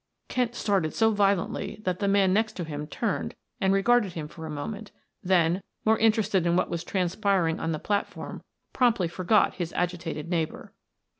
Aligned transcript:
Kent 0.29 0.55
started 0.55 0.95
so 0.95 1.11
violently 1.11 1.79
that 1.83 1.99
the 1.99 2.07
man 2.07 2.33
next 2.33 2.53
to 2.53 2.63
him 2.63 2.87
turned 2.87 3.35
and 3.59 3.71
regarded 3.71 4.13
him 4.13 4.27
for 4.27 4.47
a 4.47 4.49
moment, 4.49 4.89
then, 5.21 5.61
more 5.85 5.99
interested 5.99 6.47
in 6.47 6.55
what 6.55 6.71
was 6.71 6.83
transpiring 6.83 7.59
on 7.59 7.71
the 7.71 7.77
platform, 7.77 8.41
promptly 8.73 9.07
forgot 9.07 9.53
his 9.61 9.71
agitated 9.73 10.27
neighbor. 10.27 10.73